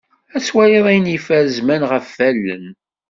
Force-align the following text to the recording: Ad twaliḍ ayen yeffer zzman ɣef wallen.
Ad 0.35 0.43
twaliḍ 0.47 0.85
ayen 0.91 1.11
yeffer 1.13 1.43
zzman 1.55 1.83
ɣef 1.91 2.07
wallen. 2.17 2.65